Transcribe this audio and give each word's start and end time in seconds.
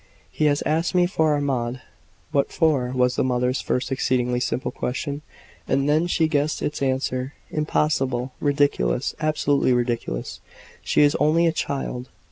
He 0.31 0.45
has 0.45 0.63
asked 0.65 0.95
me 0.95 1.05
for 1.05 1.31
our 1.33 1.41
Maud." 1.41 1.79
"What 2.31 2.51
for?" 2.51 2.89
was 2.89 3.15
the 3.15 3.23
mother's 3.23 3.61
first 3.61 3.91
exceedingly 3.91 4.39
simple 4.39 4.71
question 4.71 5.21
and 5.67 5.87
then 5.87 6.07
she 6.07 6.27
guessed 6.27 6.63
its 6.63 6.81
answer. 6.81 7.35
"Impossible! 7.51 8.31
Ridiculous 8.39 9.13
absolutely 9.19 9.73
ridiculous! 9.73 10.39
She 10.81 11.03
is 11.03 11.13
only 11.19 11.45
a 11.45 11.51
child." 11.51 12.09